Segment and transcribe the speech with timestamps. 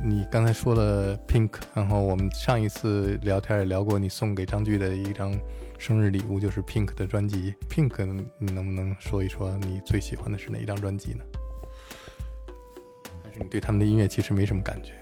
[0.00, 5.36] 你刚才说了 Pink，然后我们上一次聊天也聊过，你送给张炬的一张
[5.76, 7.52] 生日礼物就是 Pink 的专辑。
[7.68, 8.04] Pink，
[8.38, 11.24] 你能不能说一说你最喜欢的是哪一张专辑呢？
[13.24, 14.92] 还是你对他们的音乐其实没什么感觉？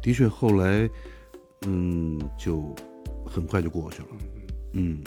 [0.00, 0.88] 的确，后来，
[1.66, 2.74] 嗯，就
[3.26, 4.08] 很快就过去了，
[4.74, 5.02] 嗯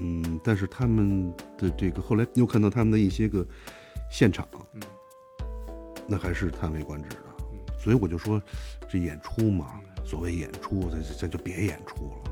[0.00, 3.46] 嗯，但是他们的这个后来又看到他们的一些个
[4.10, 4.46] 现场，
[6.08, 7.31] 那还是叹为观止的。
[7.82, 8.40] 所以我就说，
[8.88, 12.30] 这演出嘛，所谓演出，咱咱就别演出了，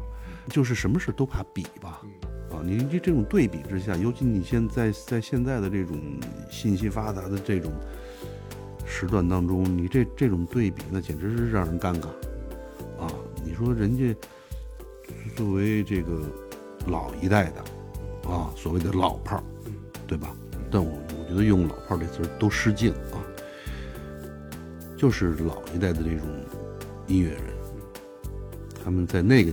[0.48, 2.00] 就是什么事都怕比吧，
[2.52, 5.98] 啊，你这这种对比之下，尤其你现在在现在的这种
[6.48, 7.72] 信息发达的这种
[8.86, 12.06] 时段当中，你这这种对比，那简直是让人尴尬，
[13.02, 13.12] 啊，
[13.44, 14.14] 你说人家
[15.34, 16.22] 作为这个
[16.86, 19.42] 老一代的，啊，所谓的老炮儿，
[20.06, 20.32] 对吧？
[20.70, 22.92] 但我我觉得用“老炮儿”这词儿都失敬。
[22.92, 23.09] 啊。
[25.00, 26.28] 就是老一代的这种
[27.06, 27.42] 音乐人，
[28.84, 29.50] 他们在那个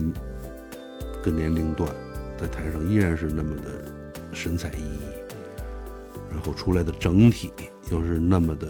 [1.24, 1.90] 个年龄段，
[2.38, 3.90] 在台上依然是那么的
[4.30, 7.50] 神采奕奕，然后出来的整体
[7.90, 8.68] 又是那么的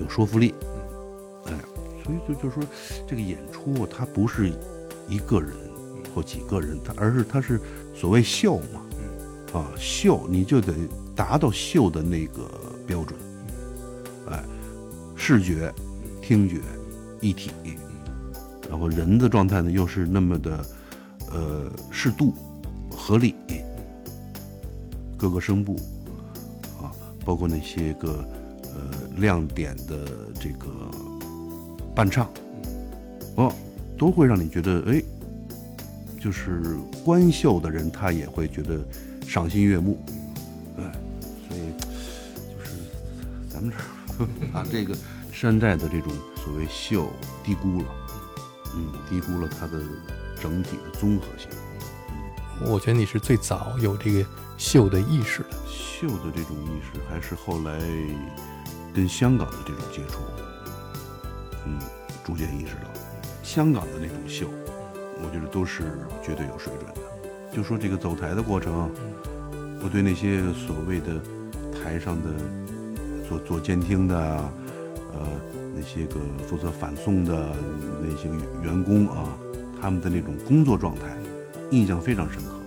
[0.00, 0.52] 有说服力，
[1.46, 1.52] 哎，
[2.02, 2.60] 所以就就说
[3.06, 4.50] 这个演出它不是
[5.08, 5.52] 一个人
[6.12, 7.60] 或几个人，它而是它是
[7.94, 10.74] 所谓秀嘛，啊秀你就得
[11.14, 12.50] 达到秀的那个
[12.84, 13.16] 标准，
[14.28, 14.42] 哎，
[15.14, 15.72] 视觉。
[16.26, 16.56] 听觉
[17.20, 17.50] 一体，
[18.70, 20.64] 然后人的状态呢又是那么的，
[21.30, 22.32] 呃，适度、
[22.90, 23.34] 合理，
[25.18, 25.76] 各个声部
[26.80, 26.88] 啊，
[27.26, 28.24] 包括那些个
[28.62, 30.08] 呃亮点的
[30.40, 30.90] 这个
[31.94, 32.26] 伴唱，
[33.34, 33.52] 哦，
[33.98, 35.02] 都会让你觉得哎，
[36.18, 38.82] 就是观秀的人他也会觉得
[39.26, 39.98] 赏心悦目，
[40.78, 40.90] 哎，
[41.46, 41.60] 所以
[42.48, 42.70] 就是
[43.46, 43.76] 咱们这
[44.24, 44.96] 儿 把这个。
[45.44, 47.84] 山寨的这种所谓秀低估了，
[48.74, 49.78] 嗯，低估了它的
[50.40, 51.50] 整体的综合性。
[52.64, 54.24] 我觉得你是最早有这个
[54.56, 57.78] 秀的意识的，秀的这种意识还是后来
[58.94, 60.20] 跟香港的这种接触，
[61.66, 61.78] 嗯，
[62.24, 62.88] 逐渐意识到，
[63.42, 64.48] 香港的那种秀，
[65.22, 67.54] 我觉得都是绝对有水准的。
[67.54, 68.90] 就说这个走台的过程，
[69.82, 71.20] 我对那些所谓的
[71.70, 72.30] 台上的
[73.28, 74.50] 做做监听的。
[75.14, 75.40] 呃，
[75.74, 77.56] 那些个负责反送的
[78.02, 78.28] 那些
[78.62, 79.36] 员工啊，
[79.80, 81.16] 他们的那种工作状态，
[81.70, 82.60] 印象非常深刻，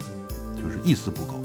[0.56, 1.44] 就是一丝不苟。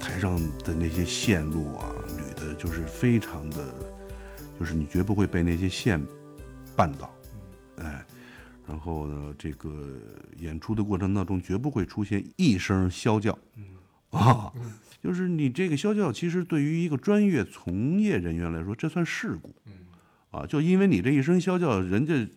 [0.00, 3.74] 台上的那些线路啊，捋的就是非常的，
[4.58, 6.00] 就是你绝不会被那些线
[6.76, 7.14] 绊倒，
[7.78, 8.04] 哎。
[8.68, 9.70] 然后呢，这个
[10.38, 13.38] 演出的过程当中绝不会出现一声啸叫，
[14.10, 14.52] 啊，
[15.00, 19.54] 就是你这个啸叫，其实对于一个专业从业人员来说，这算事故。
[20.36, 22.28] 啊，就因为你这一声啸叫，人家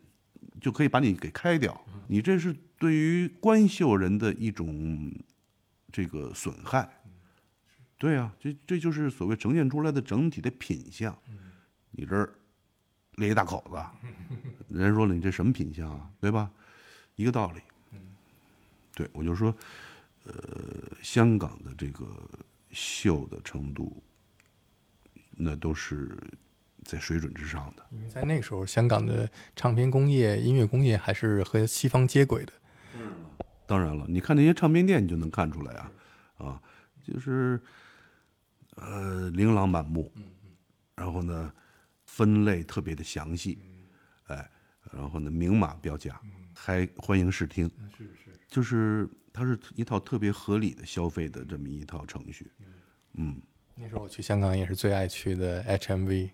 [0.61, 5.13] 就可以把你给开掉，你这是对于官秀人的一种
[5.91, 6.89] 这个损害。
[7.97, 11.13] 对啊，这这就是所谓呈现出来的整体的品相。
[11.91, 12.33] 你这儿
[13.15, 13.75] 裂一大口子，
[14.73, 16.09] 人家说了，你这什么品相啊？
[16.21, 16.49] 对吧？
[17.17, 17.61] 一个道理。
[18.95, 19.53] 对，我就说，
[20.23, 20.33] 呃，
[21.01, 22.07] 香港的这个
[22.71, 24.01] 秀的程度，
[25.31, 26.17] 那都是。
[26.89, 32.53] 在水准之上的，因为在那个时候，香港的唱片工业、音乐工业还是和西方接轨的。
[33.67, 35.91] 当然了，你看那些唱片店，你就能看出来啊，
[36.37, 36.61] 啊，
[37.03, 37.61] 就是
[38.77, 40.11] 呃琳琅满目，
[40.95, 41.53] 然后呢
[42.05, 43.59] 分类特别的详细，
[44.25, 44.49] 哎，
[44.91, 46.19] 然后呢明码标价，
[46.55, 52.49] 还欢迎试听，是是，就是它是一套特别合理的消费的这么一套程序，
[53.13, 53.39] 嗯，
[53.75, 56.31] 那时候我去香港也是最爱去的 HMV。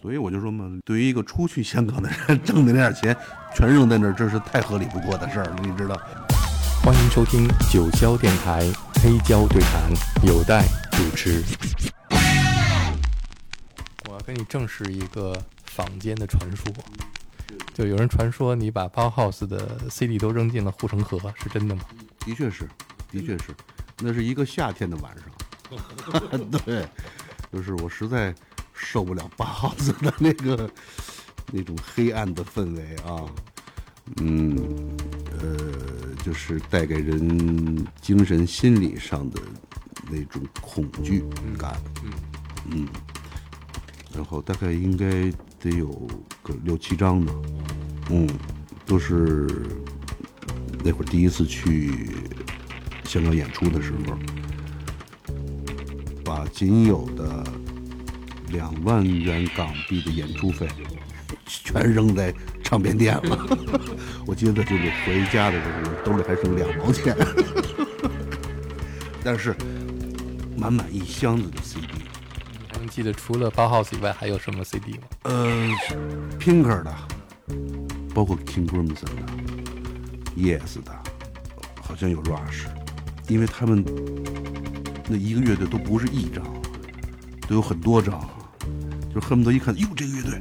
[0.00, 3.16] 所以我就说嘛，对于一个出去香港的人，挣的那点钱
[3.52, 6.00] 全扔在那儿，这是太合理不过的事儿了，你知道？
[6.84, 8.60] 欢迎收听九霄电台
[9.02, 9.90] 黑胶对谈，
[10.22, 11.42] 有待主持。
[14.08, 16.72] 我要跟你证实一个坊间的传说，
[17.74, 21.82] 就有人传说你把包 house 的 CD 都扔进了护城河，是真的吗？
[22.20, 22.68] 的确是，
[23.10, 23.52] 的确是，
[23.98, 26.40] 那是一个夏天的晚上。
[26.64, 26.86] 对，
[27.52, 28.32] 就是我实在。
[28.80, 30.70] 受不了八号子的那个
[31.52, 33.26] 那种黑暗的氛围啊，
[34.18, 34.56] 嗯，
[35.38, 39.40] 呃，就是带给人精神心理上的
[40.08, 41.24] 那种恐惧
[41.58, 41.76] 感，
[42.70, 42.86] 嗯，
[44.14, 45.30] 然后大概应该
[45.60, 45.88] 得有
[46.42, 47.34] 个六七张吧，
[48.10, 48.28] 嗯，
[48.86, 49.48] 都是
[50.84, 52.10] 那会儿第一次去
[53.04, 54.16] 香港演出的时候，
[56.24, 57.44] 把仅有的。
[58.50, 60.68] 两万元港币的演出费，
[61.46, 63.46] 全扔在唱片店了。
[64.26, 67.16] 我记得就是回家的时候，兜里还剩两毛钱，
[69.24, 69.54] 但是
[70.56, 71.86] 满满一箱子的 CD。
[72.52, 75.04] 你还能记得除了八 house 以外还有什么 CD 吗？
[75.22, 75.70] 呃
[76.38, 76.94] ，Pinker 的，
[78.14, 79.22] 包括 King Crimson 的
[80.36, 80.92] ，Yes 的，
[81.80, 82.66] 好像有 Rush，
[83.28, 83.84] 因为他们
[85.08, 86.44] 那一个乐队都不是一张，
[87.48, 88.28] 都有很多张，
[89.14, 90.40] 就恨不得一看，哟，这个乐队，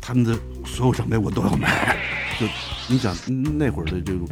[0.00, 1.96] 他们的所有唱片我都要买。
[2.40, 2.46] 就
[2.88, 3.14] 你想
[3.58, 4.26] 那会儿的这种，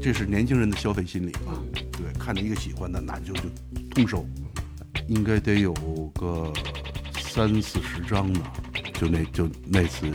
[0.00, 1.58] 这是年轻人的消费心理嘛？
[1.92, 3.42] 对，看着一个喜欢的，那就就
[3.90, 4.26] 通收，
[5.08, 5.72] 应该得有
[6.14, 6.52] 个
[7.20, 8.40] 三四十张呢。
[8.94, 10.06] 就那就那次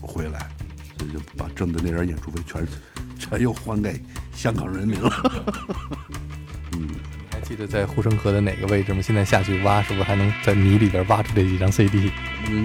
[0.00, 0.50] 回来，
[0.96, 2.66] 就就把挣的那点演出费全
[3.18, 4.02] 全又还给
[4.34, 5.10] 香港人民了。
[7.44, 9.02] 记得在护城河的哪个位置吗？
[9.02, 12.10] 现在下去挖，是不是还能在泥里边挖出这几张 CD？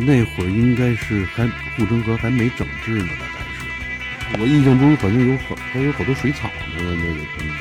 [0.05, 1.45] 那会儿应该是还
[1.75, 4.41] 护城河还没整治呢，大概是。
[4.41, 7.51] 我印象中好像有好还有好多水草呢，那个嗯，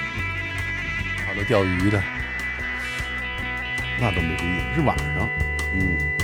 [1.26, 2.02] 好多钓鱼的。
[4.00, 5.28] 那倒没注意，是晚上，
[5.74, 6.17] 嗯。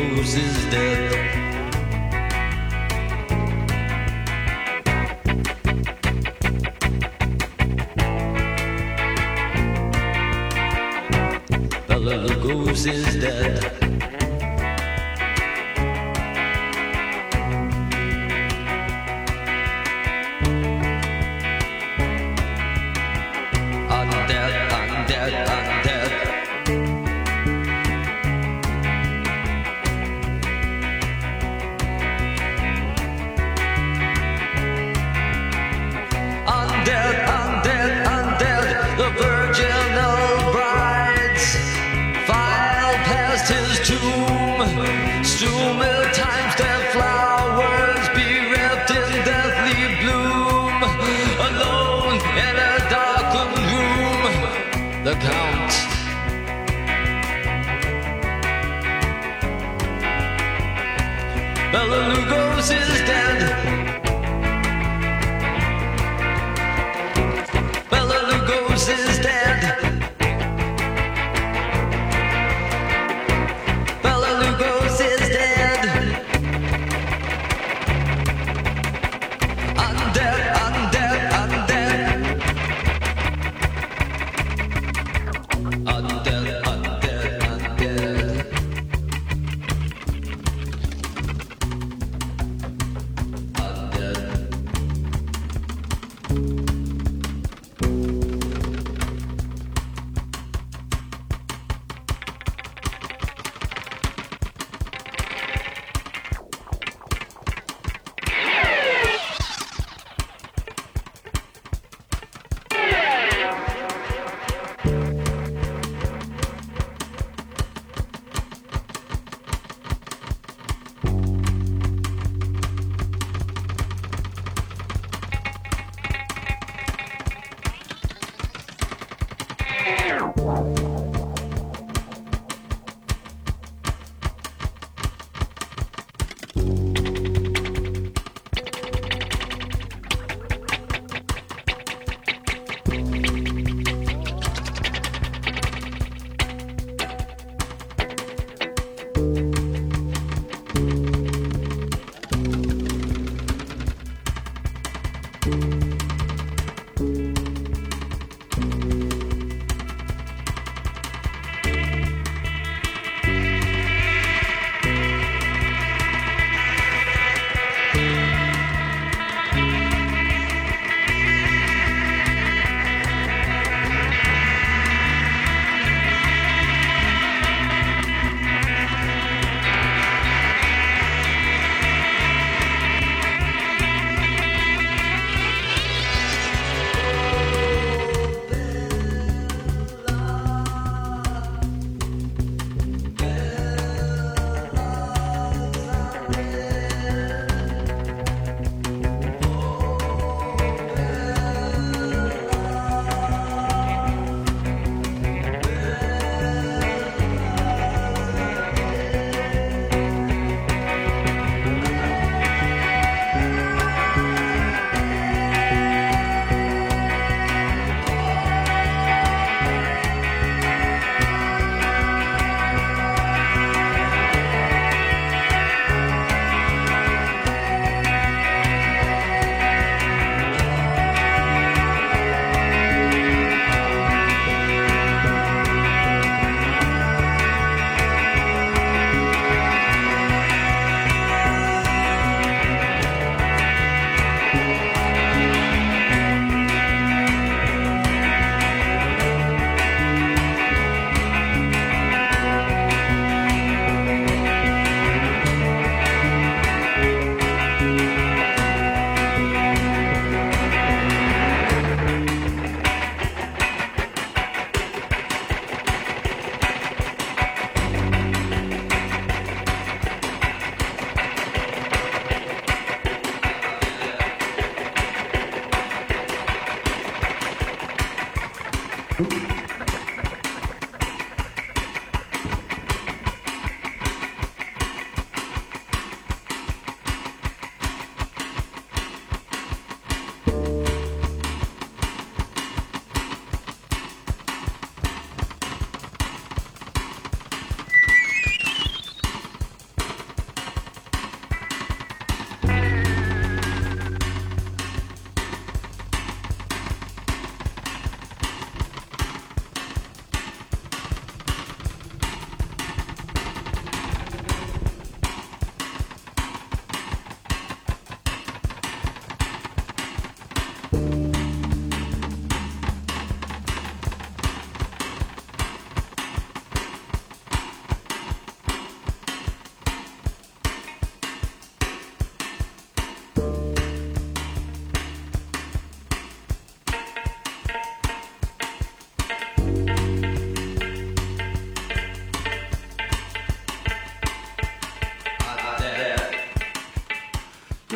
[0.00, 1.10] knows is dead.
[11.88, 13.59] Bella Lugosi's dead.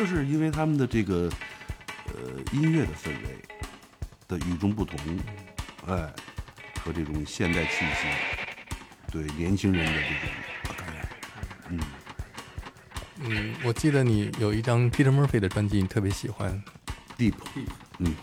[0.05, 1.27] 就是因为他们的这个
[2.13, 3.41] 呃音乐的氛围
[4.27, 4.99] 的与众不同，
[5.87, 6.13] 哎，
[6.79, 8.07] 和这种现代气息，
[9.11, 10.09] 对年轻人的这
[10.69, 11.09] 种感染，
[11.69, 11.79] 嗯，
[13.21, 16.63] 嗯，我记得你有一张 Peter Murphy 的专辑，你特别喜欢。
[17.17, 17.33] deep，
[17.97, 18.13] 嗯，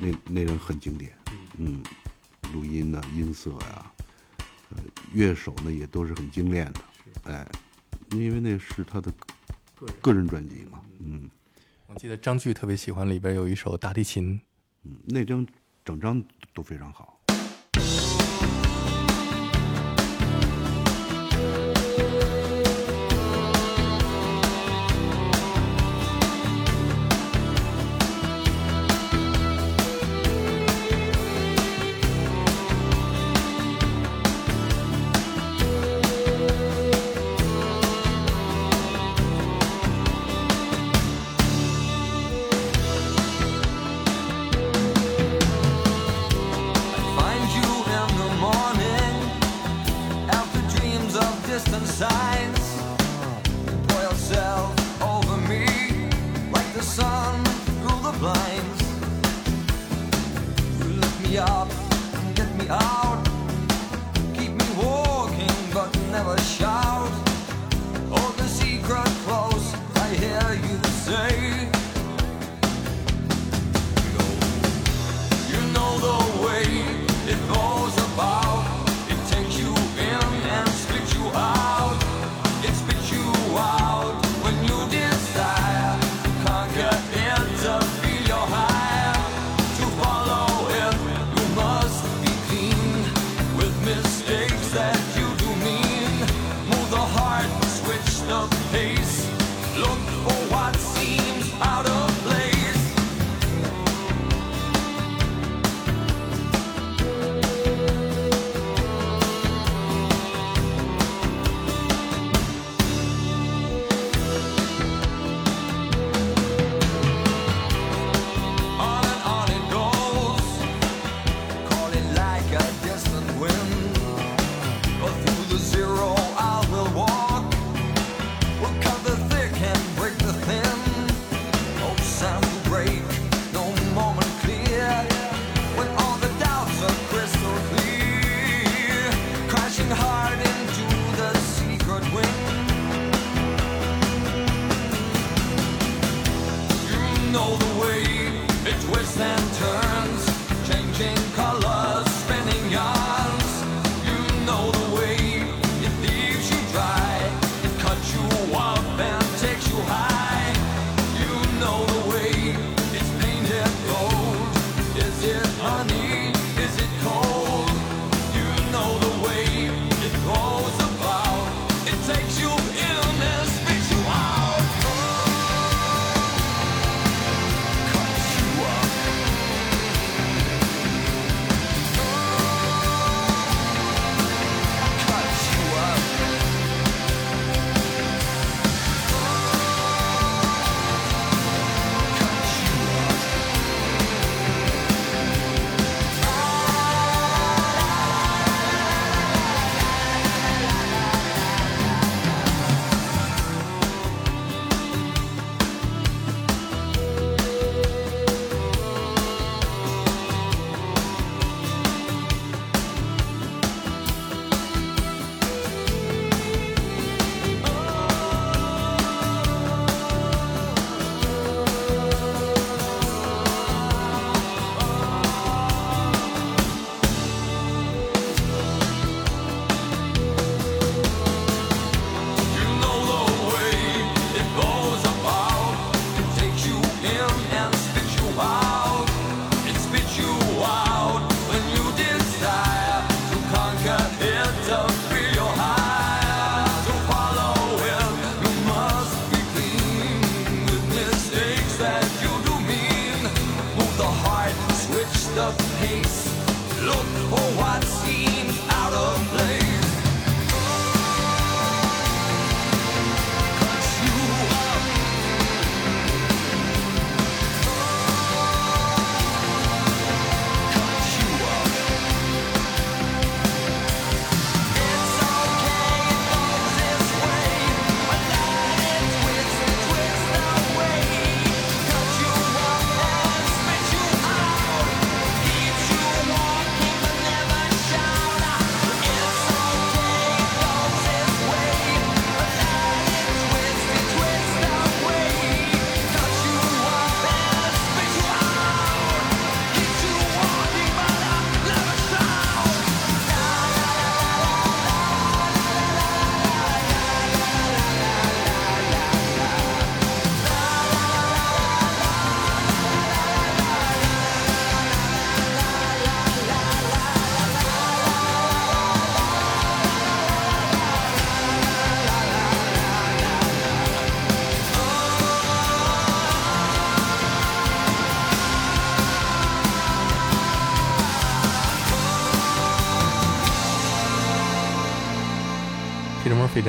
[0.00, 1.16] 那那人很经典，
[1.58, 1.80] 嗯，
[2.52, 3.92] 录音呐、音色呀、
[4.70, 4.82] 呃，
[5.12, 6.80] 乐手呢也都是很精炼的，
[7.22, 7.46] 哎，
[8.10, 9.12] 因为那是他的
[10.00, 11.30] 个人专辑嘛，嗯
[11.86, 14.40] 我记得张炬特别喜欢里边有一首大提琴，
[14.84, 15.44] 嗯，那张
[15.84, 16.22] 整张
[16.54, 17.19] 都非常好。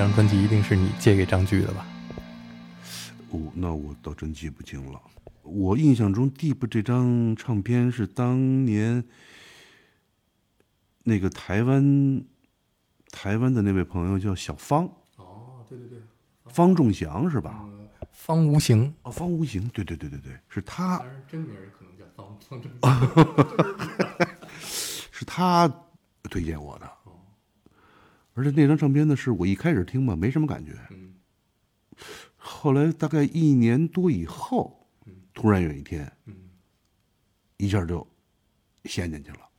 [0.01, 1.85] 张专辑一定是你借给张炬的吧？
[3.29, 4.99] 哦，那我倒真记不清了。
[5.43, 9.03] 我印象中，Deep 这张唱片是当年
[11.03, 12.25] 那个台湾
[13.11, 14.85] 台湾的那位朋友叫小方，
[15.17, 15.99] 哦，对对对，
[16.45, 17.63] 方仲祥是吧？
[18.11, 24.27] 方无形，哦，方无形，对对对对对，是他，真名可能叫方方正。
[24.59, 25.71] 是他
[26.23, 26.91] 推荐我的。
[28.41, 30.75] 而且那张唱片呢，是我一开始听吧，没什么感觉。
[32.35, 34.89] 后来大概一年多以后，
[35.31, 36.11] 突然有一天，
[37.57, 38.05] 一下就
[38.85, 39.50] 陷进去了。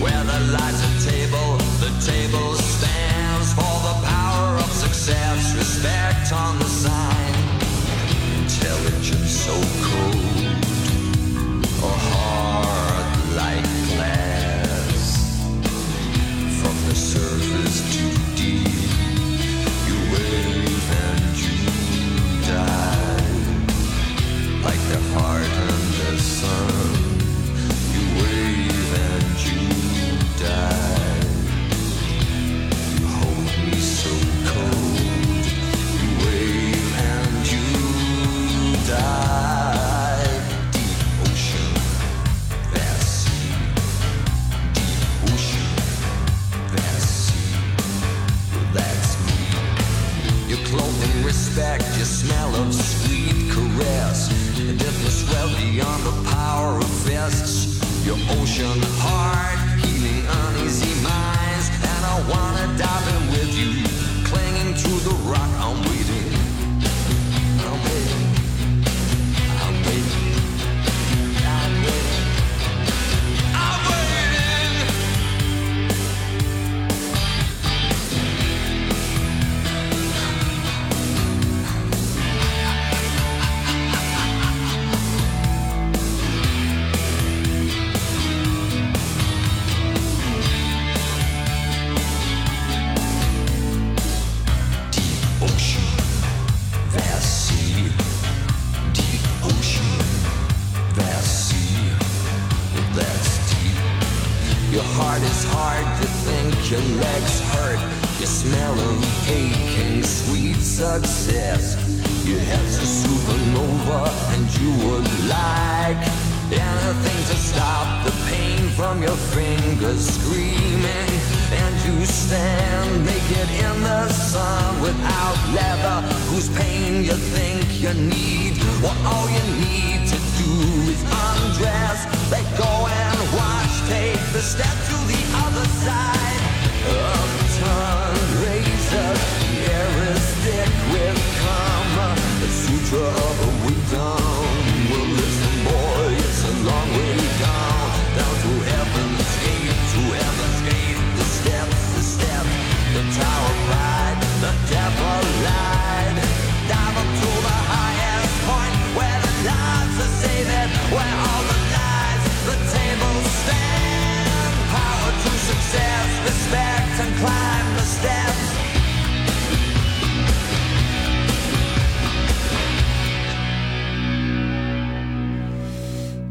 [0.00, 5.56] Where the lies a table, the table stands for the power of success.
[5.56, 7.34] Respect on the sign.
[8.38, 10.17] Intelligence so cool.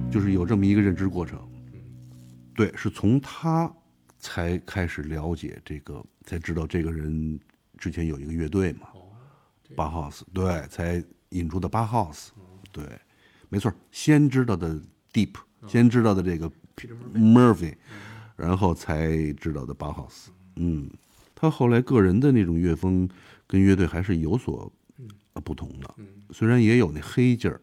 [0.10, 1.40] 就是有这么一个认知过程。
[2.56, 3.72] 对，是从他
[4.18, 7.40] 才开始了解这个，才知道这个人
[7.78, 8.88] 之前有一个乐队嘛，
[9.76, 12.30] 八 house，对，才引出的八 house，
[12.72, 12.84] 对，
[13.50, 14.82] 没错，先知道的
[15.14, 15.36] Deep，
[15.68, 16.52] 先知道的这个
[17.14, 17.76] Murphy，
[18.36, 20.90] 然后才知道的八 house，嗯，
[21.36, 23.08] 他后来个人的那种乐风
[23.46, 24.72] 跟乐队还是有所
[25.34, 25.96] 呃不同的，
[26.32, 27.62] 虽然也有那黑劲儿，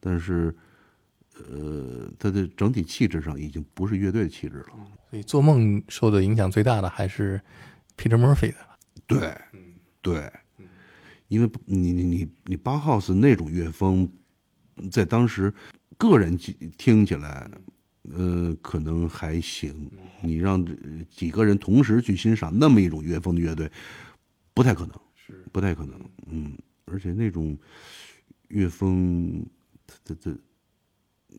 [0.00, 0.54] 但是。
[1.48, 4.66] 呃，他的整体气质上已经不是乐队的气质了。
[5.10, 7.40] 所以做梦受的影响最大的还是
[7.96, 8.56] Peter Murphy 的。
[9.06, 9.36] 对，
[10.00, 10.32] 对，
[11.28, 14.08] 因为你你你你八 house 那种乐风，
[14.90, 15.52] 在当时
[15.96, 17.50] 个人听听起来，
[18.12, 19.90] 呃，可能还行。
[20.22, 20.64] 你让
[21.10, 23.70] 几个人同时去欣赏那么一种乐风的乐队，
[24.54, 26.00] 不太可能，是不太可能。
[26.26, 27.56] 嗯，而且那种
[28.48, 29.44] 乐风，
[30.02, 30.36] 这这，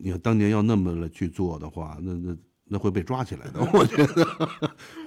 [0.02, 2.36] 你要当年要那么了去做的话，那那
[2.68, 4.24] 那会被抓起来的， 我觉得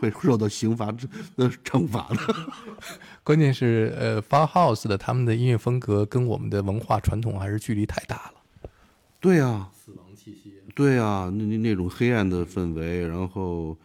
[0.02, 2.36] 会受到刑罚的惩罚的。
[3.24, 8.72] 关键是呃 f a r House 的他们的音乐风格跟我们的文化传统还是距离太大了。
[9.20, 13.78] 对啊、死亡气息，对啊、那那那种黑暗的氛围，然后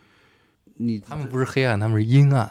[0.76, 2.48] 你他们不是黑暗，他们是阴暗。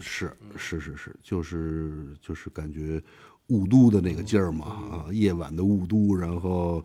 [0.00, 3.02] 是是是是，就是就是感觉
[3.48, 6.84] 雾都的那个劲儿嘛啊，夜晚的雾都，然后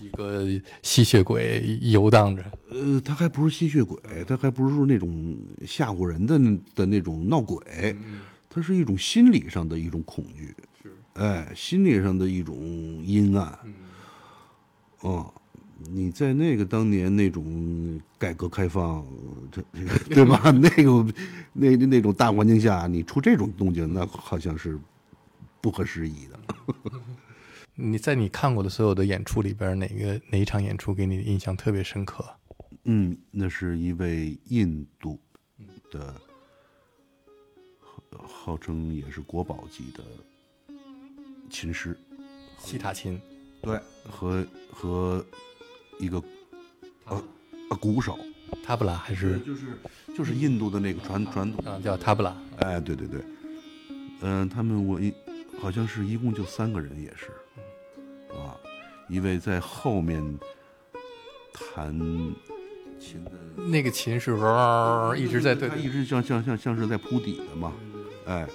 [0.00, 0.48] 几个
[0.82, 6.38] 吸血鬼游荡着，呃，他还不是吸血鬼，他还不是那种吓唬人的
[6.74, 7.94] 的那种闹鬼，
[8.48, 10.54] 他是一种心理上的一种恐惧，
[11.14, 12.56] 哎，心理上的一种
[13.04, 13.58] 阴暗，
[15.00, 15.30] 哦，
[15.92, 19.04] 你在那个当年那种改革开放，
[19.52, 20.40] 这这个对吧？
[20.50, 21.14] 那个
[21.52, 24.78] 那那种大环境下，你出这种动静，那好像是
[25.60, 26.40] 不合时宜的。
[27.80, 32.24] 你在你看过的所有的演出里边，哪个哪一场演出给你的印象特别深刻？
[32.84, 35.18] 嗯，那是一位印度
[35.90, 36.14] 的，
[37.78, 40.04] 号号称也是国宝级的
[41.48, 41.98] 琴师，
[42.58, 43.20] 西塔琴，
[43.62, 45.24] 对，和和
[45.98, 46.22] 一个
[47.04, 47.22] 呃
[47.70, 48.18] 呃鼓手，
[48.62, 49.78] 塔布拉还是就是
[50.16, 52.36] 就是印度的那个传传统，啊叫塔布拉？
[52.58, 53.22] 哎，对对对，
[54.20, 55.12] 嗯、他们我一
[55.60, 57.30] 好像是一共就三个人，也是，
[58.34, 58.56] 啊，
[59.08, 60.22] 一位在后面
[61.52, 61.92] 弹
[62.98, 63.32] 琴的。
[63.56, 67.72] 那个琴是嗡一直在对他一直像像像像是在铺底的嘛，
[68.26, 68.46] 哎，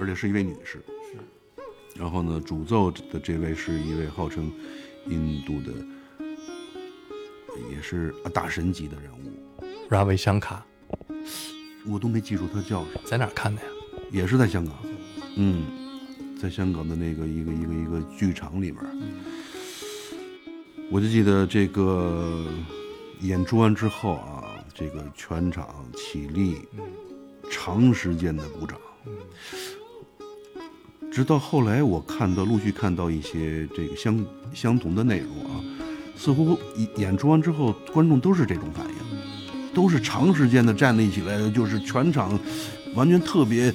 [0.00, 0.82] 而且是一位女士。
[1.10, 2.00] 是。
[2.00, 4.50] 然后呢，主奏的这位是一位号称
[5.06, 5.72] 印度的，
[7.70, 10.64] 也是啊大神级的人物，Ravi 香卡，
[11.86, 13.68] 我都没记住他叫什么，在哪看的呀？
[14.10, 14.74] 也是在香港。
[15.36, 15.64] 嗯，
[16.40, 18.80] 在香港的那个一个一个一个剧场里面，
[20.88, 22.46] 我就记得这个
[23.22, 26.54] 演出完之后啊，这个全场起立，
[27.50, 28.78] 长时间的鼓掌。
[31.10, 34.24] 直到后来，我看到陆续看到一些这个相
[34.54, 35.60] 相同的内容啊，
[36.16, 36.56] 似乎
[36.96, 42.38] 演出完之后，观众都是这种反应，都是长时间的站立起来，就是全场
[42.94, 43.74] 完全特别，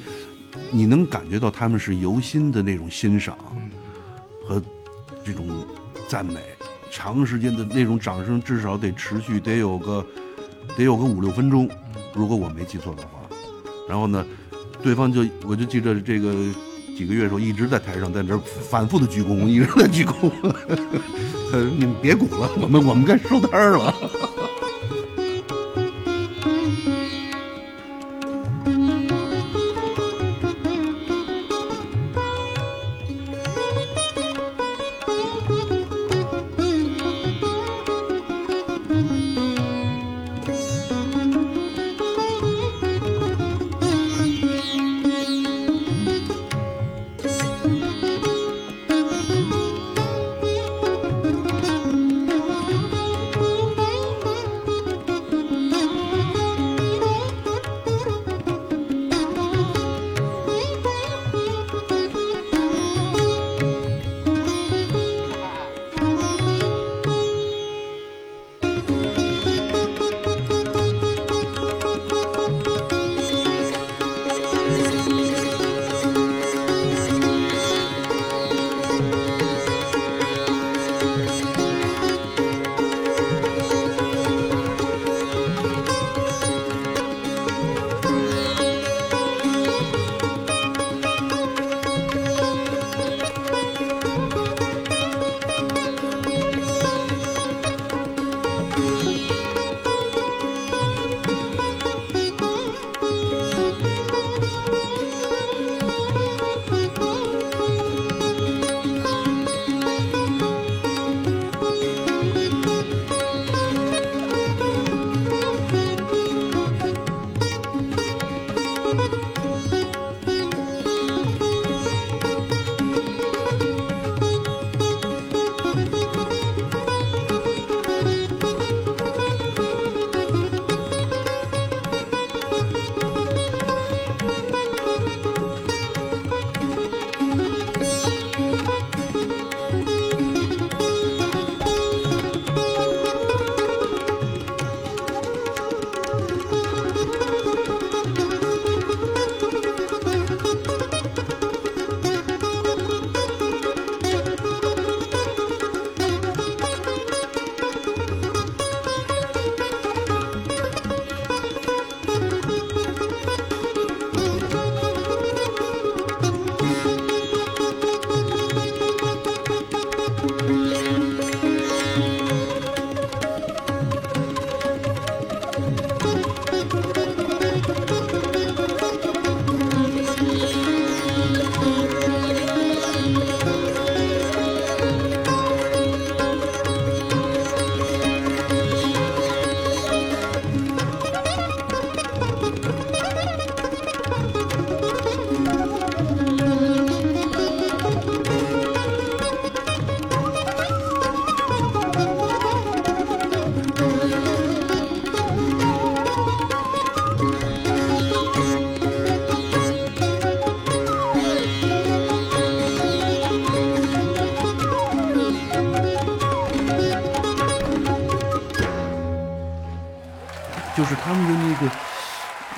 [0.74, 3.38] 你能感觉到他们是由心的那种欣赏
[4.44, 4.60] 和
[5.24, 5.48] 这种
[6.08, 6.40] 赞美，
[6.90, 10.04] 长时间的那种掌声至少得持续得有个
[10.76, 11.70] 得有个五六分钟，
[12.14, 13.10] 如果我没记错的话。
[13.88, 14.26] 然后呢，
[14.82, 16.34] 对方就我就记着这个
[16.98, 20.32] 几个月的时候一直在台上在那儿反复的鞠躬，一直在鞠躬。
[21.52, 23.94] 呃， 你们别鼓了，我们我们该收摊儿了。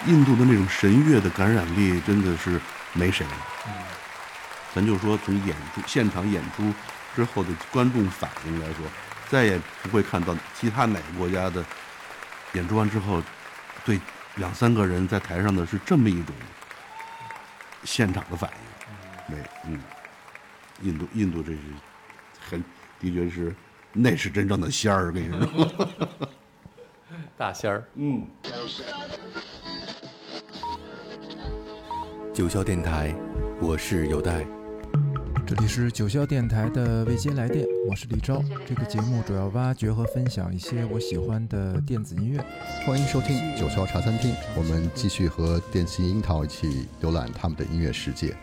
[0.08, 2.60] 印度的那种神乐的感染力，真的是
[2.94, 3.34] 没谁了。
[4.74, 6.74] 咱就说从演出现场演出
[7.16, 8.86] 之后的观众反应来说，
[9.30, 11.64] 再也不会看到其他哪个国家的
[12.54, 13.24] 演出完之后，
[13.86, 14.00] 对
[14.36, 16.36] 两三个人在台上的是这么一种
[17.84, 19.36] 现场的反应。
[19.36, 19.82] 没，嗯，
[20.82, 21.60] 印度印度这是
[22.50, 22.64] 很
[23.00, 23.56] 的确是
[23.94, 26.30] 那是真正的仙儿，跟你说。
[27.38, 27.84] 大仙儿。
[27.96, 28.28] 嗯。
[32.36, 33.16] 九霄电台，
[33.62, 34.46] 我是有代。
[35.48, 38.44] 这里是九霄电台的未接来电，我是李昭。
[38.68, 42.46] 这个节目主要挖掘和分享一些我喜欢的电子音乐。
[42.86, 48.36] 欢迎收听九霄茶餐厅，我们继续和电信樱桃一起浏览他们的音乐世界。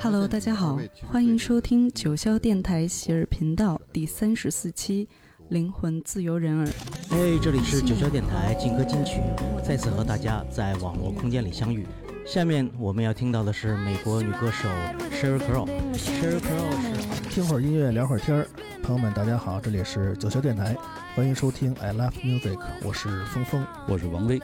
[0.00, 0.76] Hello，大家好，
[1.06, 5.06] 欢迎收听九霄电台喜儿频道第三十四期
[5.48, 6.66] 《灵魂自由人儿》。
[7.10, 9.20] 哎，这里是九霄电台劲歌金曲，
[9.64, 11.86] 再次和大家在网络空间里相遇。
[12.26, 14.68] 下面我们要听到的是美国女歌手
[15.10, 15.66] Sheryl Crow。
[15.94, 18.46] Sheryl Crow 是听会儿音乐，聊会儿天儿。
[18.82, 20.76] 朋友们，大家好，这里是九霄电台，
[21.14, 23.66] 欢迎收听 I Love Music，我是峰峰。
[23.88, 24.40] 我是王威，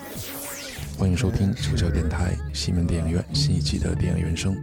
[0.99, 4.57] 欢迎收听九霄电台西门电影院新一期的电影原声，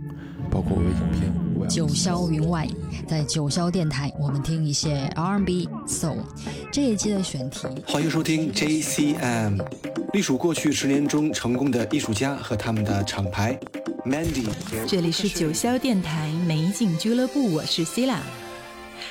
[0.51, 1.52] 包括微影片。
[1.67, 2.67] 九霄云外，
[3.07, 6.17] 在九霄电台，我们听一些 R&B、Soul。
[6.71, 9.59] 这一期的选题，欢迎收听 JCM，
[10.13, 13.59] 隶属过去十年中成功的艺术家和他们的厂牌
[14.05, 14.45] Mandy。
[14.87, 18.17] 这里是九霄电台美景俱乐部，我是 Sila。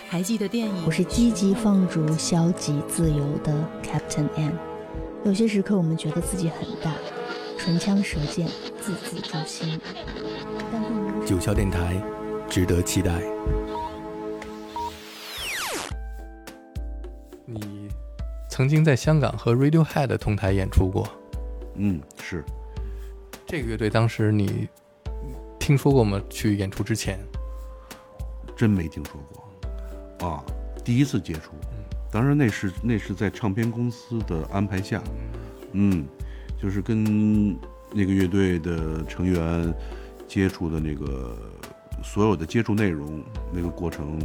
[0.09, 0.75] 还记得电影？
[0.87, 4.53] 我是积极放逐、消极自由的 Captain M。
[5.25, 6.93] 有些时刻，我们觉得自己很大，
[7.59, 8.47] 唇枪舌剑，
[8.81, 9.81] 字字诛心。
[10.71, 12.03] 但不能九霄电台，
[12.53, 13.19] 值得期待。
[17.47, 17.89] 你
[18.51, 21.09] 曾经在香港和 Radiohead 同台演出过，
[21.77, 22.45] 嗯，是。
[23.47, 24.69] 这个乐队当时你
[25.59, 26.21] 听说过吗？
[26.29, 27.19] 去演出之前，
[28.55, 30.29] 真没听说过。
[30.29, 30.45] 啊，
[30.85, 31.53] 第一次接触。
[32.11, 35.03] 当然那是那是在唱片公司的安排下，
[35.73, 36.05] 嗯，
[36.61, 37.59] 就是跟
[37.95, 39.75] 那个乐队的成员
[40.29, 41.35] 接触的那个
[42.03, 44.19] 所有的接触内容那个过程，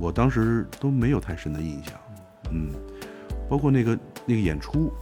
[0.00, 1.94] 我当时都没有太深的印象，
[2.50, 2.70] 嗯，
[3.48, 4.92] 包括那个那个演出，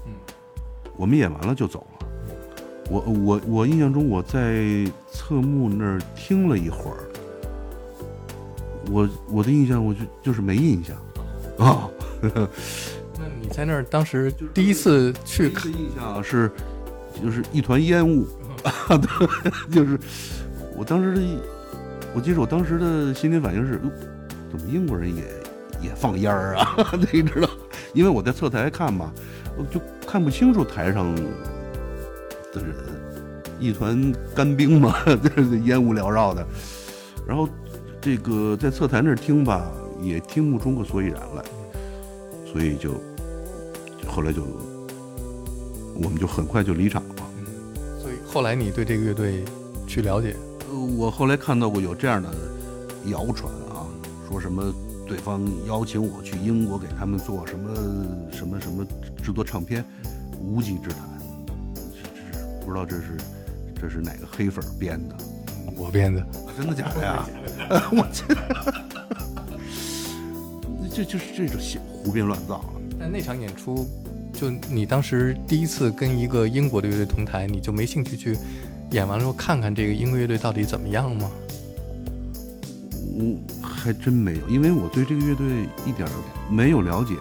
[0.97, 2.07] 我们演完了就走了。
[2.91, 6.99] 我我我印象中我在侧幕那儿听了一会儿，
[8.91, 10.97] 我我的印象我就就是没印象。
[11.59, 11.89] 啊，
[12.23, 16.51] 那你在那儿当时第一次去看，印象是
[17.23, 18.27] 就是一团烟雾，
[19.71, 19.99] 就是
[20.83, 21.23] 我当时的，
[22.13, 23.81] 我记得我当时的心理反应是，
[24.51, 25.23] 怎么英国人也
[25.81, 26.77] 也放烟儿啊？
[27.13, 27.49] 你知道，
[27.95, 29.13] 因为我在侧台看嘛，
[29.57, 31.15] 我就看不清楚台上
[32.53, 32.75] 的人，
[33.61, 34.93] 一团干冰嘛，
[35.23, 36.45] 就是烟雾缭绕的。
[37.25, 37.49] 然后
[38.01, 39.71] 这个在侧台那儿听吧。
[40.01, 41.45] 也听不出个所以然来，
[42.45, 42.91] 所以就
[44.05, 44.43] 后来就
[45.95, 47.15] 我们就很快就离场了。
[48.01, 49.45] 所以后来你对这个乐队
[49.87, 50.35] 去了解？
[50.83, 52.29] 呃，我后来看到过有这样的
[53.07, 53.87] 谣传啊，
[54.29, 54.75] 说什么
[55.07, 57.73] 对方邀请我去英国给他们做什么
[58.33, 58.85] 什么什么
[59.23, 59.85] 制作唱片，
[60.41, 60.99] 无稽之谈。
[61.75, 63.17] 这这不知道这是
[63.81, 65.17] 这是哪个黑粉编的？
[65.77, 66.27] 我编的？
[66.57, 67.29] 真的假的呀？
[67.93, 68.35] 我这。
[70.95, 71.59] 这就是这种
[71.89, 72.65] 胡编乱造了。
[73.01, 73.89] 但那场演出，
[74.33, 78.37] 就你当时第一次跟一个英国的乐队同台，你就没兴趣去
[78.93, 81.31] 演完了之后看看这个英国乐队到底怎么样吗？
[83.15, 86.09] 我还真没有，因为我对这个乐队一点
[86.51, 87.17] 没有了解，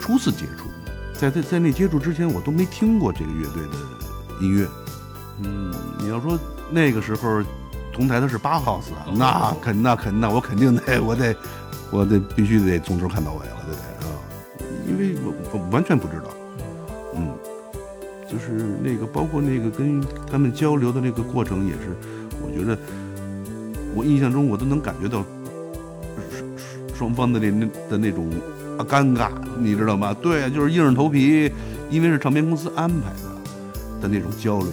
[0.00, 0.68] 初次接触，
[1.12, 3.72] 在在在那接触之前，我都没听过这个乐队的
[4.40, 4.66] 音乐。
[5.42, 6.38] 嗯，你要说
[6.70, 7.42] 那个时候
[7.92, 8.84] 同台的是八 house，
[9.14, 11.36] 那肯那肯那我肯定得 我得。
[11.92, 14.18] 我得必须得从头看到尾了，对不对啊？
[14.88, 16.35] 因为我我完全不知道，嗯，
[18.30, 21.96] 就是那个包括那个跟他们交流的那个过程也是，
[22.42, 22.78] 我觉得
[23.94, 25.24] 我印象中我都能感觉到
[26.94, 28.30] 双方的那那的那种
[28.78, 30.14] 啊尴尬，你知道吗？
[30.14, 31.50] 对，就是硬着头皮，
[31.90, 34.68] 因为是唱片公司安排的的那种交流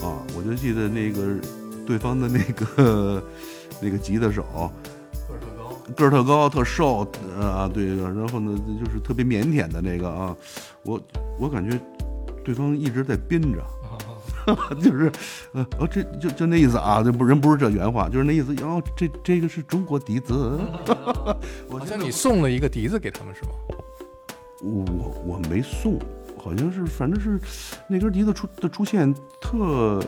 [0.00, 0.16] 啊。
[0.36, 1.36] 我就记得那个
[1.86, 3.22] 对方的那个
[3.80, 4.44] 那个吉他手。
[5.96, 7.00] 个儿特高，特瘦
[7.40, 10.36] 啊，对，然后呢，就是特别腼腆的那个啊，
[10.84, 11.00] 我
[11.36, 11.76] 我感觉
[12.44, 13.64] 对方一直在憋着，
[14.80, 15.10] 就是
[15.52, 18.54] 呃哦，这就就那意思啊，这不人不是这原话，就是那意思。
[18.62, 20.58] 哦，这这个是中国笛子，
[21.70, 23.50] 好像你送了一个笛子给他们是吗？
[24.62, 24.84] 我
[25.26, 25.98] 我没送，
[26.36, 27.40] 好像是，反正是
[27.88, 30.00] 那根笛子出的出现特。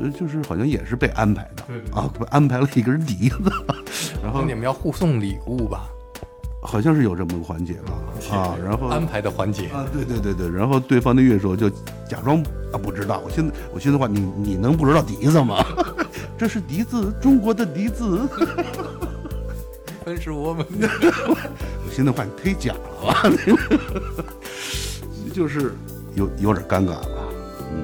[0.00, 3.50] 呃，就是好像也是被安排的啊，安排了一根笛子，
[4.22, 5.88] 然后你们要互送礼物吧？
[6.70, 8.36] 好像是有这么个环节吧？
[8.36, 11.70] 啊，然后安排的环节啊，对对对对，然后对方的乐手就
[12.06, 12.42] 假装
[12.72, 13.22] 啊不知道。
[13.24, 15.64] 我现在我现在话，你你能不知道笛子吗？
[16.36, 18.20] 这是笛子，中国的笛子。
[20.04, 20.86] 分是我们的。
[21.86, 23.22] 我现在话你忒假了吧？
[25.32, 25.72] 就是
[26.14, 27.18] 有有点尴尬吧。
[27.72, 27.82] 嗯，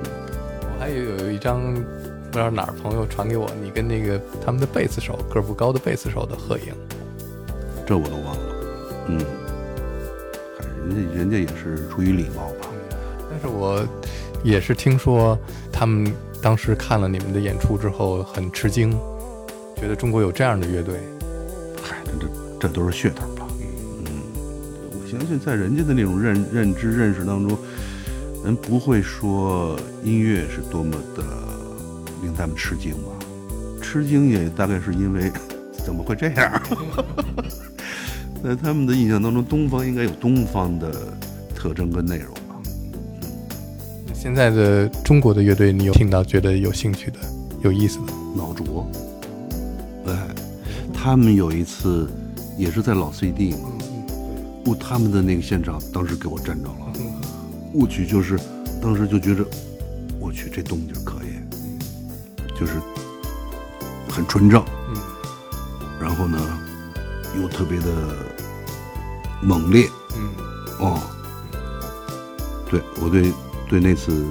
[0.61, 1.75] 我还有有一张。
[2.31, 6.75] 不知道哪儿朋友传给我，你跟那个他们的贝斯手个不高的贝斯手的合影，
[7.87, 8.54] 这我都忘了。
[9.09, 9.19] 嗯，
[10.89, 12.69] 人家人家也是出于礼貌吧。
[13.31, 13.87] 但是我
[14.43, 15.39] 也是听说
[15.73, 18.91] 他们当时看了你们的演出之后很吃惊，
[19.77, 21.01] 觉得中国有这样的乐队，
[21.83, 22.29] 嗨，这这
[22.61, 23.47] 这都是噱头吧？
[24.05, 24.07] 嗯，
[24.93, 27.59] 我相信在人家的那种认认知认识当中，
[28.45, 31.25] 人不会说音乐是多么的
[32.23, 33.11] 令他们吃惊吧？
[33.83, 35.31] 吃惊也大概是因为
[35.85, 36.63] 怎么会这样？
[38.45, 40.93] 在他们的印象当中，东方应该有东方的
[41.55, 42.61] 特征跟内容吧？
[44.13, 47.19] 现在的中国的乐队，你有听到觉得有兴趣的、
[47.63, 48.13] 有意思的？
[48.37, 48.87] 老卓，
[50.07, 50.29] 哎，
[50.93, 52.07] 他们有一次
[52.59, 53.71] 也是在老 CD 嘛，
[54.67, 56.93] 我他们的那个现场，当时给我震着了，
[57.73, 58.39] 我去，就是
[58.79, 59.43] 当时就觉着，
[60.21, 62.75] 我去这动静可以，就是
[64.11, 64.63] 很纯正，
[65.99, 66.39] 然后呢
[67.41, 67.87] 又特别的
[69.45, 70.31] 猛烈，嗯，
[70.81, 71.01] 哦，
[72.71, 73.33] 对我对
[73.69, 74.25] 对那次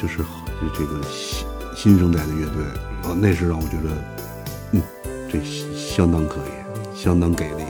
[0.00, 2.62] 就是就这个新新生代的乐队
[3.02, 3.90] 啊，那是让我觉得，
[4.72, 4.82] 嗯，
[5.32, 5.40] 这
[5.74, 7.64] 相当可以，相当给力，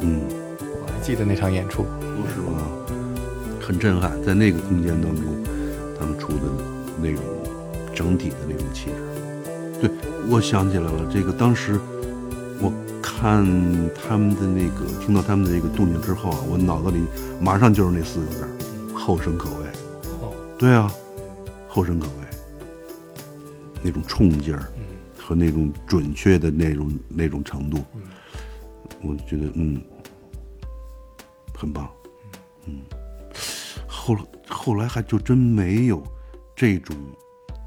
[0.00, 0.22] 嗯，
[0.60, 1.86] 我还记得那场演出，
[2.34, 2.62] 是吗？
[3.60, 5.24] 很震撼，在那个空间当中，
[5.98, 6.42] 他们出的
[7.00, 7.22] 那种
[7.94, 8.96] 整体的那种气质。
[9.80, 9.90] 对，
[10.28, 11.95] 我想起来了，这个当时我
[13.18, 13.42] 看
[13.94, 17.02] 他们的那个，听到他们的那个动静之后啊，我脑子里
[17.40, 19.66] 马上就是那四个字儿：后生可畏。
[20.58, 20.92] 对啊，
[21.66, 22.12] 后生可畏，
[23.82, 24.70] 那种冲劲儿
[25.18, 27.82] 和那种准确的那种那种程度，
[29.02, 29.80] 我觉得嗯，
[31.54, 31.90] 很棒，
[32.66, 32.80] 嗯。
[33.86, 36.02] 后后来还就真没有
[36.54, 36.94] 这种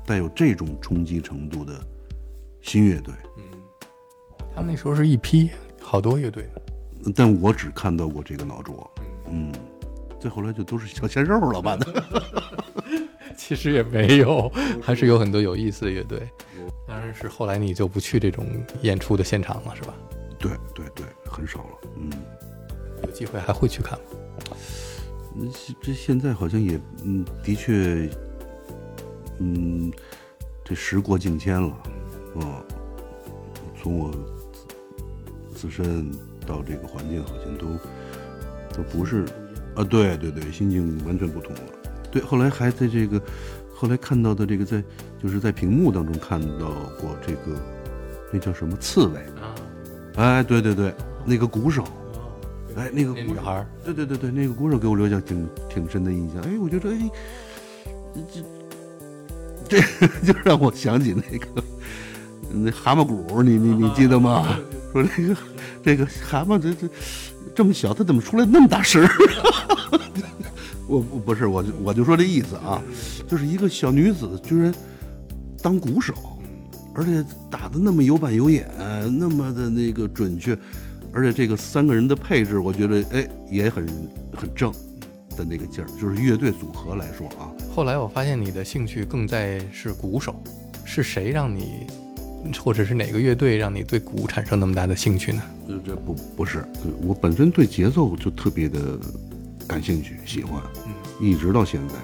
[0.06, 1.74] 带有这种冲击程度的
[2.62, 3.14] 新乐队，
[4.60, 5.50] 他们那时候是一批
[5.82, 7.12] 好多乐队呢。
[7.16, 8.92] 但我只看到过这个脑浊，
[9.32, 9.54] 嗯，
[10.20, 11.78] 再后来就都是小鲜肉了吧？
[13.38, 14.52] 其实也没有，
[14.84, 16.28] 还是有很多有意思的乐队。
[16.86, 18.46] 当然是后来你就不去这种
[18.82, 19.94] 演出的现场了，是吧？
[20.38, 22.12] 对对对，很少了，嗯，
[23.06, 24.58] 有机会还会去看吗？
[25.38, 25.50] 嗯
[25.82, 28.10] 这现在好像也，嗯，的确，
[29.40, 29.90] 嗯，
[30.66, 31.70] 这时过境迁了，
[32.42, 32.62] 啊，
[33.82, 34.12] 从我
[35.60, 36.10] 自自身
[36.48, 37.68] 到这个环境，好像都
[38.74, 39.26] 都不是，
[39.76, 41.62] 啊，对对对，心境完全不同了。
[42.10, 43.22] 对，后来还在这个，
[43.76, 44.82] 后来看到的这个在，
[45.22, 47.60] 就是在屏幕当中看到过这个，
[48.32, 49.54] 那叫什么刺猬啊？
[50.16, 50.94] 哎，对对对，
[51.26, 51.84] 那个鼓手。
[52.78, 56.42] 哎，那个女孩，对对对对，那个鼓手给我留下挺挺深的印象。
[56.44, 57.12] 哎，我觉得哎，
[59.68, 61.64] 这 这 就让我想起那个
[62.50, 64.48] 那蛤蟆鼓，你你你记得吗？
[64.92, 65.38] 说这个
[65.84, 66.88] 这个蛤蟆这这
[67.56, 69.08] 这么小，它怎么出来那么大声？
[70.88, 72.82] 我不不是，我就我就说这意思啊，
[73.28, 74.74] 就是一个小女子居然
[75.62, 76.14] 当鼓手，
[76.96, 78.68] 而且打的那么有板有眼，
[79.20, 80.58] 那么的那个准确。
[81.12, 83.88] 而且这个三个人的配置，我觉得哎也很
[84.36, 84.72] 很正
[85.36, 87.50] 的那个劲儿，就是乐队组合来说啊。
[87.74, 90.40] 后来我发现你的兴趣更在是鼓手，
[90.86, 91.88] 是谁让你，
[92.62, 95.42] 或者是哪个乐队让你对鼓产生那么大的兴趣呢？
[95.68, 96.66] 呃，这不不是，
[97.02, 98.98] 我本身对节奏就特别的
[99.68, 100.62] 感兴趣，喜欢，
[101.20, 101.96] 一直到现在，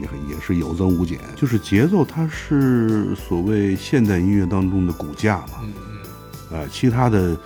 [0.00, 1.18] 也也是有增无减。
[1.36, 5.64] 就是节奏，它是所谓现代音乐当中的骨架嘛，
[6.50, 7.36] 呃，其他的。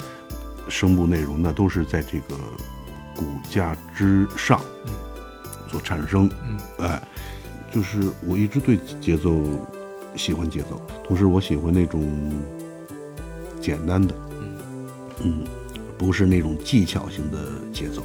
[0.68, 2.36] 声部内容那都是在这个
[3.16, 4.58] 骨架之上
[5.68, 6.30] 所产生，
[6.78, 7.02] 哎，
[7.72, 9.42] 就是我一直对节奏
[10.16, 12.32] 喜欢节奏，同时我喜欢那种
[13.60, 14.14] 简单的，
[15.22, 15.44] 嗯，
[15.96, 17.38] 不是那种技巧型的
[17.72, 18.02] 节奏，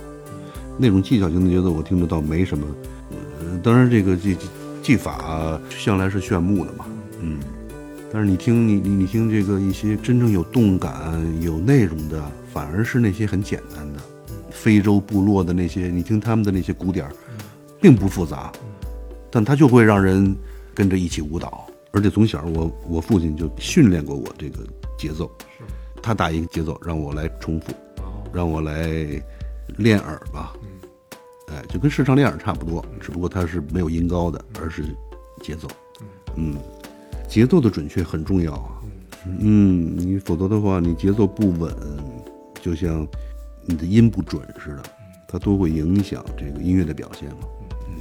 [0.78, 2.66] 那种技巧型的节奏我听得到没什么，
[3.12, 4.38] 呃，当然这个技
[4.82, 6.86] 技法向来是炫目的嘛，
[7.22, 7.40] 嗯。
[8.10, 14.00] 但是你听你你你听这个一些真正有动感、有内容的，反而是那些很简单的
[14.50, 17.12] 非洲部落的那些，你听他们的那些鼓点儿，
[17.82, 18.50] 并不复杂，
[19.30, 20.34] 但它就会让人
[20.74, 21.67] 跟着一起舞蹈。
[21.92, 24.66] 而且从小我我父亲就训练过我这个
[24.98, 25.32] 节奏，
[26.02, 27.74] 他打一个节奏让我来重复，
[28.34, 29.22] 让我来
[29.78, 30.54] 练耳吧，
[31.48, 34.84] 哎，就跟视唱练耳差不多，只不过它是没有音高的，而是
[35.42, 35.68] 节奏，
[36.36, 36.56] 嗯。
[37.28, 38.80] 节奏的准确很重要啊，
[39.26, 41.76] 嗯，你否则的话，你节奏不稳，
[42.62, 43.06] 就像
[43.66, 44.84] 你的音不准似的，
[45.28, 47.40] 它都会影响这个音乐的表现嘛。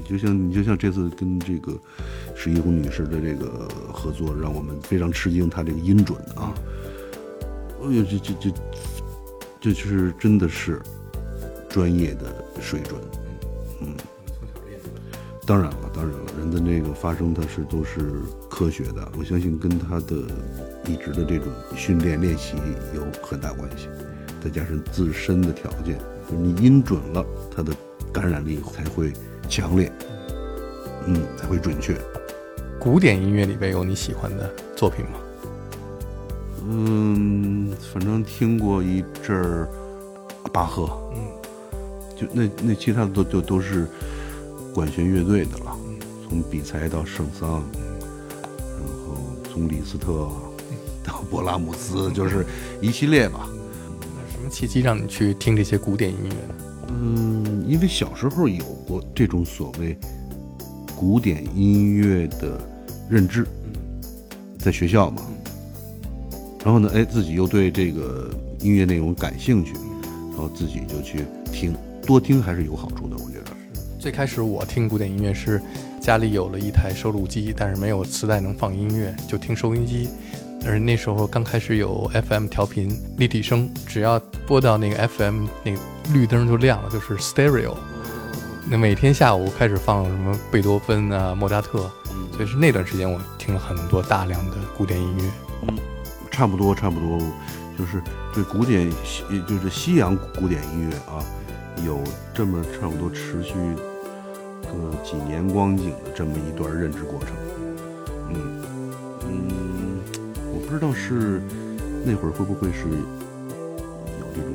[0.06, 1.76] 嗯，就像你就像这次跟这个
[2.34, 6.54] 史一红女士的这个合作，让我们非常吃惊，她这个音准啊，
[7.82, 8.50] 哎呦，这这这，
[9.60, 10.80] 这就是真的是
[11.68, 12.26] 专业的
[12.60, 13.00] 水准，
[13.80, 13.94] 嗯，
[15.46, 18.12] 当然了，当然了，人的那个发声它是都是
[18.48, 20.16] 科学的，我相信跟他的
[20.86, 22.56] 一直的这种训练练习
[22.94, 23.88] 有很大关系，
[24.42, 25.98] 再加上自身的条件，
[26.28, 27.72] 就是你音准了，它的
[28.12, 29.12] 感染力才会
[29.46, 29.90] 强烈，
[31.06, 31.96] 嗯，才会准确。
[32.78, 35.18] 古典音乐里边有你喜欢的作品吗？
[36.68, 39.68] 嗯，反正听过一阵儿
[40.52, 41.18] 巴赫，嗯，
[42.16, 43.86] 就那那其他的都就都是
[44.74, 45.76] 管弦乐队的了，
[46.28, 49.16] 从比才到圣桑，然后
[49.50, 50.28] 从李斯特
[51.04, 52.44] 到勃拉姆斯，就是
[52.80, 53.48] 一系列吧。
[54.32, 56.54] 什么契机让你去听这些古典音乐呢？
[56.88, 59.98] 嗯，因为小时候有过这种所谓
[60.94, 62.60] 古典音乐的
[63.10, 63.44] 认知，
[64.58, 65.22] 在学校嘛。
[66.64, 69.72] 然后呢，哎，自己又对这个音乐内容感兴趣，
[70.30, 71.74] 然后自己就去听，
[72.06, 73.56] 多听还是有好处的，我觉得。
[73.98, 75.60] 最开始我听古典音乐是
[76.00, 80.08] 家里有了一台收录机，但是没有磁带能放音乐，就听收音机。
[80.66, 85.78] 而那时候刚开始有 FM 调频立体声，只要播到那个 FM，那个
[86.12, 87.74] 绿灯就亮了，就是 stereo。
[88.68, 91.88] 那每天下午开始放什么贝多芬啊、莫扎特，
[92.32, 95.30] 所以是那段时间我听了很多大量的古典音乐。
[95.68, 95.78] 嗯，
[96.30, 97.18] 差不多，差不多，
[97.78, 98.02] 就是
[98.34, 101.22] 对古典西，就是西洋古典音乐啊，
[101.86, 102.02] 有
[102.34, 103.54] 这么差不多持续
[104.62, 107.28] 个几年光景的这么一段认知过程。
[108.30, 108.55] 嗯
[110.66, 111.40] 不知道是
[112.04, 114.52] 那会儿会不会是有这种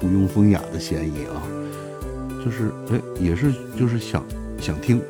[0.00, 1.42] 附庸风雅的嫌疑啊？
[2.44, 4.24] 就是哎，也是就是想
[4.60, 5.00] 想听，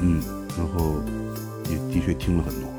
[0.00, 0.22] 嗯，
[0.56, 0.96] 然后
[1.68, 2.70] 也的确听了很多。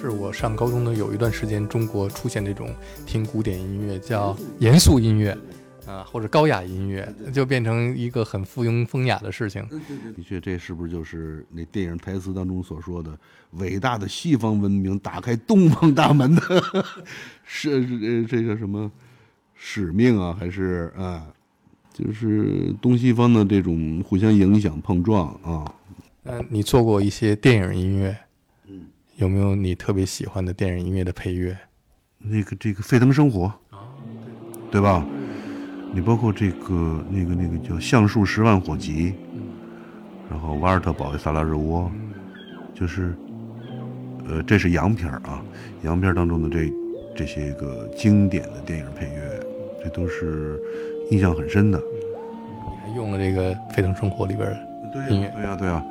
[0.00, 2.74] 是我上高中的有一段时间，中国出现这种
[3.06, 5.36] 听古典音乐叫严肃音乐，
[5.86, 9.66] 啊，或者高雅音乐，就变成一个很附庸风雅的事情。
[10.16, 13.18] 的确，这是不是就是那电影台词当中所说的
[13.52, 16.42] 伟大的西方文明打开东方大门的
[17.44, 18.90] 是呃这个什么
[19.54, 20.36] 使命啊？
[20.38, 21.26] 还是啊，
[21.92, 25.74] 就是东西方的这种互相影响碰撞啊？
[26.24, 28.16] 嗯，你做过一些电影音乐，
[28.66, 31.56] 嗯有没有你特别喜欢的电影音乐的配乐？
[32.18, 33.52] 那个这个沸腾生活，
[34.70, 35.06] 对吧？
[35.94, 39.14] 你包括这个那个那个叫橡树十万火急，
[40.28, 41.88] 然后瓦尔特保卫萨拉热窝，
[42.74, 43.14] 就是
[44.28, 45.40] 呃，这是洋片儿啊，
[45.82, 46.68] 洋片儿当中的这
[47.14, 49.40] 这些个经典的电影配乐，
[49.84, 50.60] 这都是
[51.12, 51.78] 印象很深的。
[51.78, 54.48] 你还用了这个《沸腾生活》里边
[54.92, 55.84] 的音乐，对呀、对呀、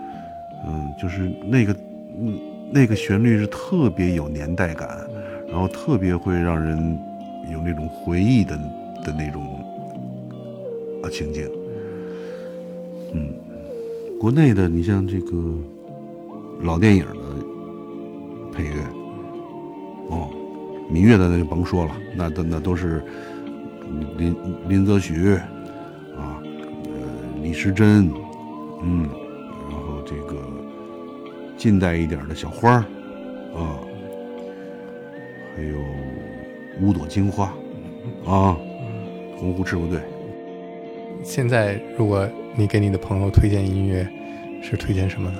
[0.67, 1.73] 嗯，就是那个
[2.19, 2.37] 嗯
[2.73, 4.99] 那个旋律是特别有年代感，
[5.47, 6.99] 然后特别会让人
[7.49, 8.57] 有那种回忆的
[9.01, 9.62] 的那种啊
[11.03, 11.47] 啊情景。
[13.13, 13.29] 嗯，
[14.19, 15.37] 国内的你像这个
[16.61, 17.13] 老电影的
[18.51, 18.81] 配乐，
[20.09, 20.29] 哦，
[20.89, 23.03] 民乐的那就甭说了，那都那都是
[24.17, 24.35] 林
[24.67, 25.35] 林则徐
[26.15, 26.41] 啊，
[26.85, 28.09] 呃，李时珍，
[28.81, 29.07] 嗯，
[29.69, 30.37] 然后这个
[31.57, 32.85] 近代一点的小花儿
[33.53, 33.77] 啊，
[35.55, 35.77] 还有
[36.81, 37.53] 五朵金花
[38.25, 38.57] 啊，
[39.37, 39.99] 洪湖赤卫队。
[41.23, 44.05] 现在如果你给你的朋友推荐音乐，
[44.61, 45.37] 是推荐什么呢？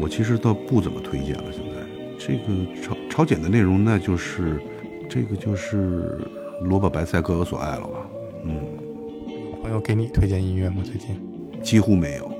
[0.00, 1.80] 我其实倒不怎么推荐了，现在
[2.18, 4.60] 这个朝朝鲜的内容，那就是
[5.08, 6.20] 这个就是
[6.62, 8.10] 萝卜白菜各有所爱了吧？
[8.44, 8.60] 嗯，
[9.62, 10.82] 朋友给你推荐音乐吗？
[10.84, 11.16] 最近
[11.62, 12.30] 几乎没有，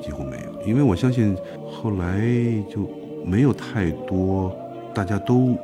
[0.00, 1.36] 几乎没有，因为我相信
[1.68, 2.20] 后来
[2.68, 2.88] 就
[3.24, 4.56] 没有太多
[4.94, 5.56] 大家都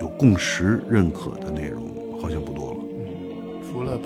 [0.00, 1.82] 有共识认可的内容，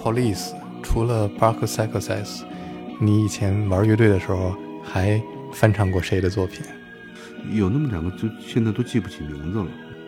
[0.02, 2.42] Police，除了 Bark Psychosis，
[3.00, 5.20] 你以前玩乐队的时候还
[5.52, 6.64] 翻唱过谁的作品？
[7.52, 9.66] 有那么两个，就现在都记不起名字了，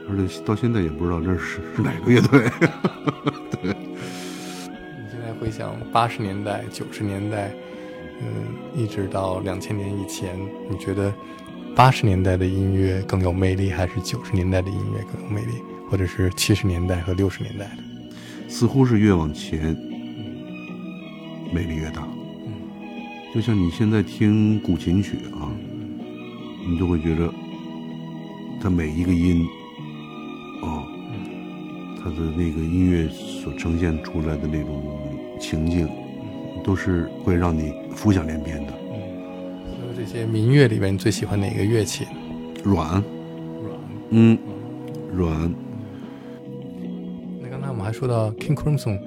[0.08, 2.40] 而且到现在也不知道这是是哪个乐队。
[3.62, 7.50] 对，你现在回想八十年代、九十年代，
[8.20, 10.38] 嗯，一直到两千年以前，
[10.68, 11.12] 你觉得
[11.74, 17.99] 八十年代的音乐更有魅力，还是九十年代的音乐更有魅力，或者是七十年代和六十年代的？
[18.50, 19.74] 似乎是越往前，
[21.54, 22.06] 魅力越大。
[23.32, 25.48] 就像你现在听古琴曲啊，
[26.68, 27.32] 你就会觉得
[28.60, 29.46] 它每一个音，
[30.62, 30.84] 哦，
[32.02, 34.82] 它的那个音乐所呈现出来的那种
[35.40, 35.88] 情境，
[36.64, 38.72] 都是会让你浮想联翩的。
[38.72, 42.04] 所有这些民乐里边，你最喜欢哪个乐器？
[42.64, 43.02] 软，软，
[44.10, 44.36] 嗯，
[45.14, 45.54] 软。
[47.92, 48.98] 说到 King Crimson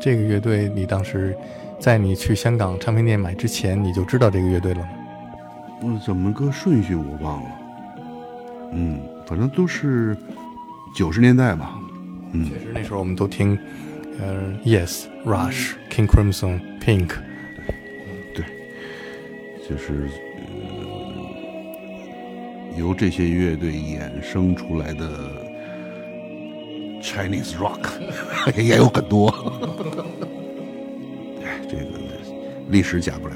[0.00, 1.36] 这个乐队，你当时
[1.78, 4.88] 在你去香港唱片店买之前，你就知道这个乐队了吗？
[5.82, 7.50] 嗯，怎么个顺序我忘了。
[8.72, 10.16] 嗯，反正都是
[10.94, 11.78] 九十年代吧。
[12.32, 13.58] 嗯，确实那时候我们都听，
[14.20, 17.08] 呃，Yes、Rush、King Crimson、Pink。
[18.34, 18.44] 对，
[19.68, 20.08] 就是、
[20.44, 20.90] 呃
[22.76, 25.44] 由这些乐队衍生出来的
[27.10, 27.88] Chinese rock
[28.56, 29.28] 也有很多。
[31.44, 31.84] 哎，这个
[32.68, 33.34] 历史讲不了。